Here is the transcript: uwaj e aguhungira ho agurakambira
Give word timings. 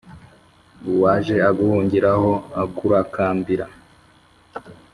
uwaj 0.91 1.25
e 1.37 1.39
aguhungira 1.49 2.09
ho 2.21 2.31
agurakambira 2.61 3.65